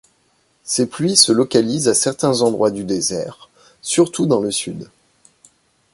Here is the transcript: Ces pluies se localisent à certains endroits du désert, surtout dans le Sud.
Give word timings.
Ces 0.63 0.87
pluies 0.87 1.15
se 1.15 1.31
localisent 1.31 1.87
à 1.87 1.93
certains 1.93 2.41
endroits 2.41 2.71
du 2.71 2.85
désert, 2.85 3.49
surtout 3.83 4.25
dans 4.25 4.39
le 4.41 4.49
Sud. 4.49 4.89